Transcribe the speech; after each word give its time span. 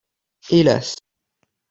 Hélas 0.49 0.97